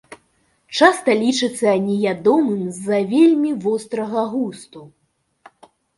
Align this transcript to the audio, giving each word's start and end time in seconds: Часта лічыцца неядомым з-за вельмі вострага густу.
Часта 0.77 1.15
лічыцца 1.23 1.75
неядомым 1.89 2.63
з-за 2.77 2.99
вельмі 3.13 3.51
вострага 3.67 4.21
густу. 4.33 4.81